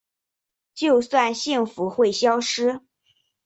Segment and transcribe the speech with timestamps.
[0.73, 2.81] 就算幸福会消失